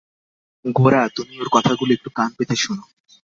গোরা, 0.65 1.01
তুমি 1.15 1.33
ওঁর 1.37 1.49
কথাগুলো 1.51 1.91
একটু 1.93 2.09
কান 2.15 2.29
পেতে 2.37 2.55
শুনো। 2.55 2.83